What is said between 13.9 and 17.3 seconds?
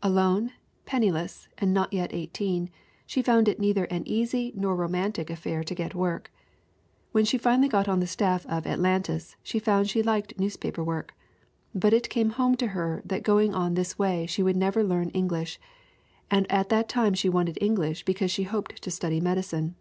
way she would never learn English, and at that time she